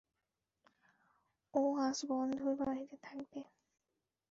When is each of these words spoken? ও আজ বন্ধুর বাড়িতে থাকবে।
ও 1.53 1.61
আজ 1.79 1.97
বন্ধুর 2.09 2.53
বাড়িতে 2.59 2.95
থাকবে। 3.03 3.41